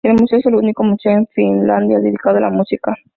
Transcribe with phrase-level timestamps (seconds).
[0.03, 2.95] El museo es el único museo en Finlandia dedicado a la música.